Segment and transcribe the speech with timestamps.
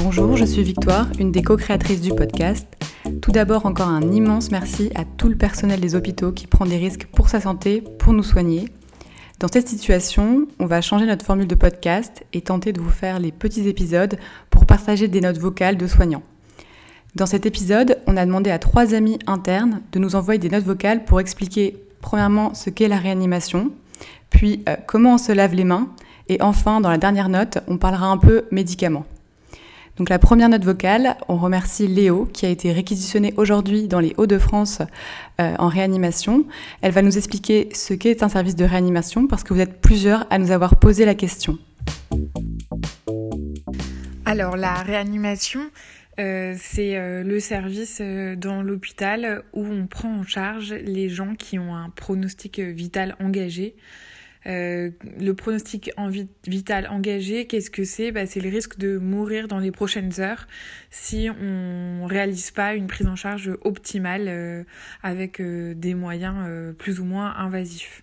[0.00, 2.66] Bonjour, je suis Victoire, une des co-créatrices du podcast.
[3.22, 6.76] Tout d'abord, encore un immense merci à tout le personnel des hôpitaux qui prend des
[6.76, 8.68] risques pour sa santé, pour nous soigner.
[9.40, 13.18] Dans cette situation, on va changer notre formule de podcast et tenter de vous faire
[13.18, 14.18] les petits épisodes
[14.50, 16.22] pour partager des notes vocales de soignants.
[17.14, 20.64] Dans cet épisode, on a demandé à trois amis internes de nous envoyer des notes
[20.64, 23.72] vocales pour expliquer premièrement ce qu'est la réanimation,
[24.30, 25.88] puis euh, comment on se lave les mains,
[26.28, 29.06] et enfin, dans la dernière note, on parlera un peu médicaments.
[29.98, 34.14] Donc la première note vocale, on remercie Léo qui a été réquisitionnée aujourd'hui dans les
[34.16, 34.80] Hauts-de-France
[35.40, 36.46] euh, en réanimation.
[36.82, 40.24] Elle va nous expliquer ce qu'est un service de réanimation parce que vous êtes plusieurs
[40.30, 41.58] à nous avoir posé la question.
[44.24, 45.62] Alors la réanimation,
[46.20, 48.00] euh, c'est euh, le service
[48.36, 53.74] dans l'hôpital où on prend en charge les gens qui ont un pronostic vital engagé.
[54.46, 58.12] Euh, le pronostic en vi- vital engagé, qu'est-ce que c'est?
[58.12, 60.46] Bah, C'est le risque de mourir dans les prochaines heures
[60.90, 64.64] si on réalise pas une prise en charge optimale euh,
[65.02, 66.36] avec euh, des moyens
[66.78, 68.02] plus ou moins invasifs.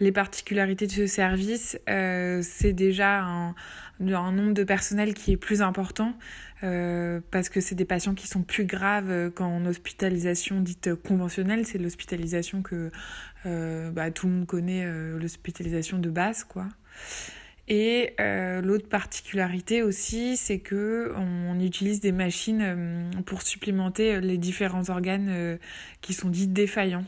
[0.00, 3.54] Les particularités de ce service, euh, c'est déjà un,
[4.00, 6.16] nombre de personnel qui est plus important
[6.64, 11.66] euh, parce que c'est des patients qui sont plus graves qu'en hospitalisation dite conventionnelle.
[11.66, 12.90] C'est l'hospitalisation que
[13.46, 14.84] euh, bah, tout le monde connaît,
[15.18, 16.66] l'hospitalisation de base, quoi.
[17.68, 18.16] Et
[18.62, 25.58] l'autre particularité aussi, c'est que on utilise des machines pour supplémenter les différents organes
[26.00, 27.04] qui sont dits défaillants.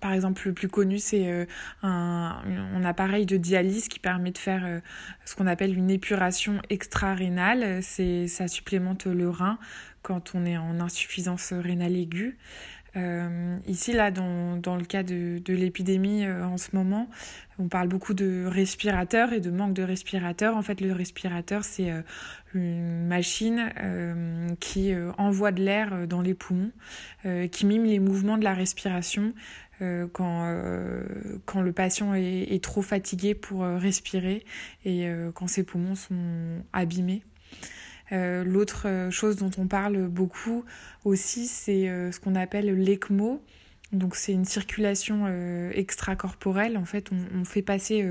[0.00, 1.44] Par exemple, le plus connu, c'est euh,
[1.82, 4.80] un, appareil de dialyse qui permet de faire euh,
[5.26, 7.82] ce qu'on appelle une épuration extra-rénale.
[7.82, 9.58] Ça supplémente le rein
[10.02, 12.38] quand on est en insuffisance rénale aiguë.
[12.96, 17.08] Euh, ici, là, dans, dans le cas de, de l'épidémie euh, en ce moment,
[17.58, 20.56] on parle beaucoup de respirateurs et de manque de respirateurs.
[20.56, 22.02] En fait, le respirateur, c'est euh,
[22.54, 23.70] une machine
[24.58, 26.72] qui envoie de l'air dans les poumons,
[27.52, 29.34] qui mime les mouvements de la respiration
[29.78, 30.60] quand,
[31.46, 34.44] quand le patient est, trop fatigué pour respirer
[34.84, 37.22] et quand ses poumons sont abîmés.
[38.12, 40.64] Euh, L'autre euh, chose dont on parle beaucoup
[41.04, 43.42] aussi, c'est euh, ce qu'on appelle l'ECMO.
[43.92, 45.26] Donc c'est une circulation
[45.72, 46.76] extracorporelle.
[46.76, 48.06] En fait, on, fait passer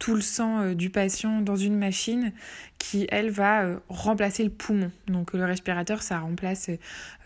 [0.00, 2.32] tout le sang du patient dans une machine
[2.78, 4.90] qui, elle, va remplacer le poumon.
[5.06, 6.70] Donc le respirateur, ça remplace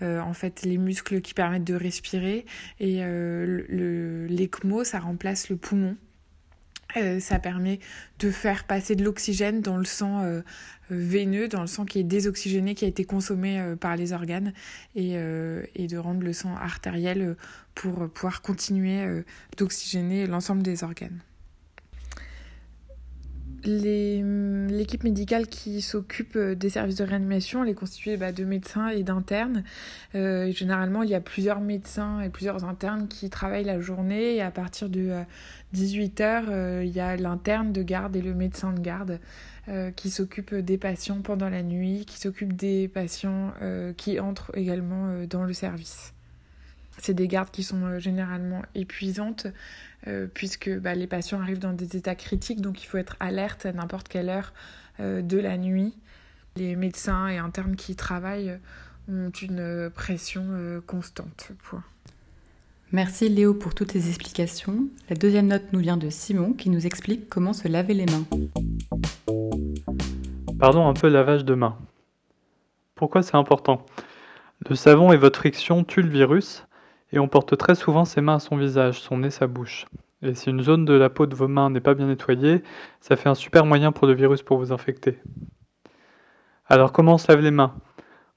[0.02, 2.44] en fait les muscles qui permettent de respirer
[2.80, 5.96] et le l'ECMO, ça remplace le poumon.
[6.96, 7.78] Euh, ça permet
[8.18, 10.40] de faire passer de l'oxygène dans le sang euh,
[10.88, 14.52] veineux, dans le sang qui est désoxygéné, qui a été consommé euh, par les organes,
[14.94, 17.36] et, de rendre le sang artériel
[17.74, 19.22] pour pouvoir continuer
[19.56, 21.20] d'oxygéner l'ensemble des organes.
[23.66, 24.22] Les-
[24.68, 28.88] L'équipe médicale qui s'occupe euh, des services de réanimation, elle est constituée bah, de médecins
[28.88, 29.64] et d'internes.
[30.14, 34.42] Euh, généralement, il y a plusieurs médecins et plusieurs internes qui travaillent la journée et
[34.42, 35.22] à partir de euh,
[35.74, 39.18] 18h, euh, il y a l'interne de garde et le médecin de garde
[39.96, 43.52] qui s'occupe des patients pendant la nuit, qui s'occupe des patients
[43.96, 46.12] qui entrent également dans le service.
[46.98, 49.46] C'est des gardes qui sont euh, généralement épuisantes
[50.08, 53.66] euh, puisque bah, les patients arrivent dans des états critiques, donc il faut être alerte
[53.66, 54.52] à n'importe quelle heure
[55.00, 55.94] euh, de la nuit.
[56.54, 58.56] Les médecins et internes qui travaillent
[59.08, 61.50] ont une pression euh, constante.
[61.64, 61.82] Point.
[62.92, 64.86] Merci Léo pour toutes tes explications.
[65.10, 68.24] La deuxième note nous vient de Simon qui nous explique comment se laver les mains.
[70.60, 71.76] Parlons un peu lavage de mains.
[72.94, 73.84] Pourquoi c'est important?
[74.70, 76.65] Le savon et votre friction tuent le virus
[77.12, 79.86] et on porte très souvent ses mains à son visage, son nez, sa bouche.
[80.22, 82.62] Et si une zone de la peau de vos mains n'est pas bien nettoyée,
[83.00, 85.18] ça fait un super moyen pour le virus pour vous infecter.
[86.66, 87.74] Alors comment on se lave les mains?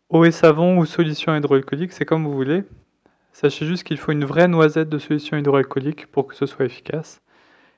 [0.10, 2.64] Eau et savon ou solution hydroalcoolique, c'est comme vous voulez.
[3.32, 7.22] Sachez juste qu'il faut une vraie noisette de solution hydroalcoolique pour que ce soit efficace.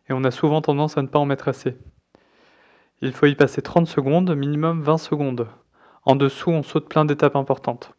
[0.10, 1.78] Et on a souvent tendance à ne pas en mettre assez.
[3.02, 5.48] Il faut y passer 30 secondes, minimum 20 secondes.
[6.04, 7.94] En dessous, on saute plein d'étapes importantes.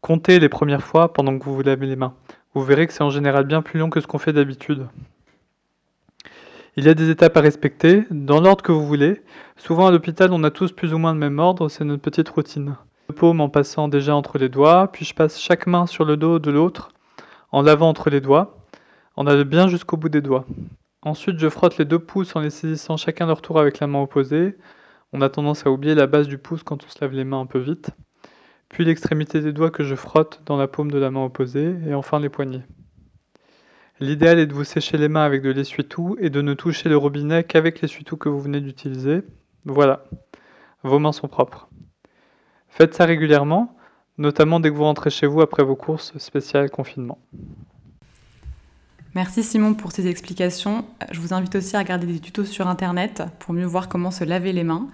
[0.00, 2.14] Comptez les premières fois pendant que vous vous lavez les mains.
[2.54, 4.86] Vous verrez que c'est en général bien plus long que ce qu'on fait d'habitude.
[6.76, 9.20] Il y a des étapes à respecter, dans l'ordre que vous voulez.
[9.56, 12.28] Souvent à l'hôpital, on a tous plus ou moins le même ordre, c'est notre petite
[12.28, 12.76] routine.
[13.16, 16.38] paume en passant déjà entre les doigts, puis je passe chaque main sur le dos
[16.38, 16.90] de l'autre
[17.50, 18.58] en lavant entre les doigts,
[19.16, 20.46] en allant bien jusqu'au bout des doigts.
[21.02, 24.00] Ensuite, je frotte les deux pouces en les saisissant chacun leur tour avec la main
[24.00, 24.56] opposée.
[25.12, 27.40] On a tendance à oublier la base du pouce quand on se lave les mains
[27.40, 27.90] un peu vite.
[28.68, 31.94] Puis l'extrémité des doigts que je frotte dans la paume de la main opposée, et
[31.94, 32.64] enfin les poignets.
[34.00, 36.96] L'idéal est de vous sécher les mains avec de l'essuie-tout et de ne toucher le
[36.96, 39.22] robinet qu'avec l'essuie-tout que vous venez d'utiliser.
[39.64, 40.04] Voilà,
[40.84, 41.68] vos mains sont propres.
[42.68, 43.76] Faites ça régulièrement,
[44.16, 47.18] notamment dès que vous rentrez chez vous après vos courses spéciales confinement.
[49.14, 50.84] Merci Simon pour ces explications.
[51.10, 54.22] Je vous invite aussi à regarder des tutos sur internet pour mieux voir comment se
[54.22, 54.86] laver les mains.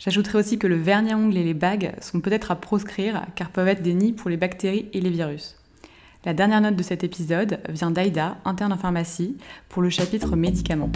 [0.00, 3.50] J'ajouterai aussi que le vernis à ongles et les bagues sont peut-être à proscrire car
[3.50, 5.56] peuvent être des nids pour les bactéries et les virus.
[6.24, 9.36] La dernière note de cet épisode vient d'Aïda, interne en pharmacie,
[9.68, 10.90] pour le chapitre médicaments.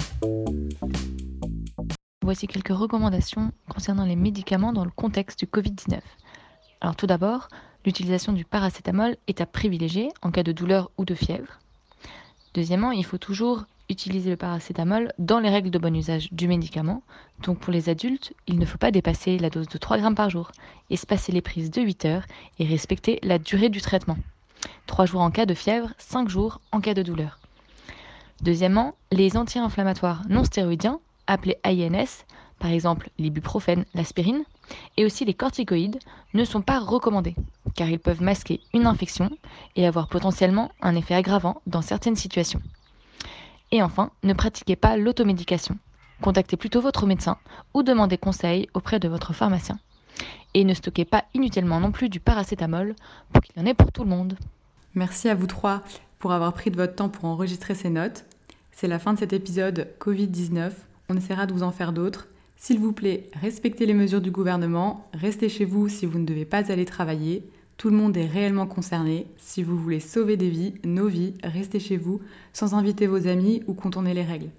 [2.23, 6.01] Voici quelques recommandations concernant les médicaments dans le contexte du Covid-19.
[6.81, 7.49] Alors tout d'abord,
[7.85, 11.61] l'utilisation du paracétamol est à privilégier en cas de douleur ou de fièvre.
[12.55, 17.03] Deuxièmement, il faut toujours utiliser le paracétamol dans les règles de bon usage du médicament.
[17.43, 20.31] Donc pour les adultes, il ne faut pas dépasser la dose de 3 grammes par
[20.31, 20.53] jour,
[20.91, 22.25] espacer les prises de 8 heures
[22.59, 24.19] et respecter la durée du traitement.
[24.87, 27.39] 3 jours en cas de fièvre, 5 jours en cas de douleur.
[28.43, 32.25] Deuxièmement, les anti-inflammatoires non stéroïdiens, appelés INS,
[32.59, 34.45] par exemple l'ibuprofène, l'aspirine,
[34.97, 35.99] et aussi les corticoïdes,
[36.33, 37.37] ne sont pas recommandés,
[37.75, 39.31] car ils peuvent masquer une infection
[39.77, 42.63] et avoir potentiellement un effet aggravant dans certaines situations.
[43.75, 45.77] Et enfin, ne pratiquez pas l'automédication.
[46.23, 47.39] Contactez plutôt votre médecin
[47.75, 49.81] ou demandez conseil auprès de votre pharmacien.
[50.55, 52.95] Et ne stockez pas inutilement non plus du paracétamol
[53.33, 54.39] pour qu'il y en ait pour tout le monde.
[54.95, 55.83] Merci à vous trois
[56.21, 58.25] pour avoir pris de votre temps pour enregistrer ces notes.
[58.71, 60.71] C'est la fin de cet épisode Covid-19.
[61.09, 62.29] On essaiera de vous en faire d'autres.
[62.57, 66.45] S'il vous plaît, respectez les mesures du gouvernement, restez chez vous si vous ne devez
[66.45, 67.43] pas aller travailler.
[67.77, 69.27] Tout le monde est réellement concerné.
[69.37, 72.21] Si vous voulez sauver des vies, nos vies, restez chez vous
[72.53, 74.51] sans inviter vos amis ou contourner les règles.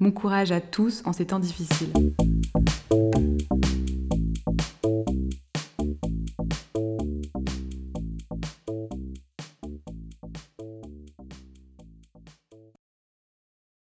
[0.00, 1.92] Bon courage à tous en ces temps difficiles.